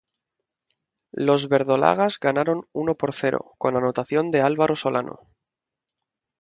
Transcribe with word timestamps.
Los 1.27 1.47
verdolagas 1.47 2.17
ganaron 2.19 2.67
uno 2.81 2.95
por 2.95 3.13
cero, 3.13 3.53
con 3.59 3.77
anotación 3.77 4.31
de 4.31 4.41
Álvaro 4.41 4.75
Solano. 4.75 5.27